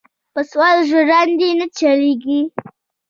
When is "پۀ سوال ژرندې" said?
0.33-1.49